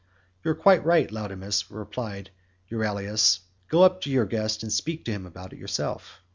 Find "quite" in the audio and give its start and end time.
0.55-0.83